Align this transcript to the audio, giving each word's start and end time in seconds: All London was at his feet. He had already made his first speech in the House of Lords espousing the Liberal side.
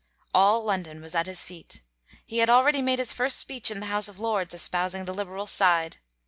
All 0.33 0.63
London 0.63 0.99
was 0.99 1.13
at 1.13 1.27
his 1.27 1.43
feet. 1.43 1.83
He 2.25 2.39
had 2.39 2.49
already 2.49 2.81
made 2.81 2.97
his 2.97 3.13
first 3.13 3.37
speech 3.37 3.69
in 3.69 3.81
the 3.81 3.85
House 3.85 4.07
of 4.07 4.17
Lords 4.17 4.51
espousing 4.51 5.05
the 5.05 5.13
Liberal 5.13 5.45
side. 5.45 5.97